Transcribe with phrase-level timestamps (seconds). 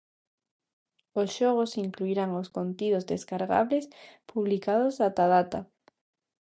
[1.21, 3.85] Os xogos incluirán os contidos descargables
[4.31, 5.59] publicados ata a data.